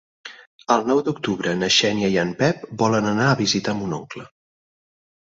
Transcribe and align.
El 0.75 0.87
nou 0.91 1.01
d'octubre 1.07 1.53
na 1.59 1.69
Xènia 1.77 2.11
i 2.15 2.19
en 2.23 2.33
Pep 2.41 2.67
volen 2.85 3.13
anar 3.13 3.31
a 3.31 3.39
visitar 3.47 3.81
mon 3.85 3.99
oncle. 4.03 4.31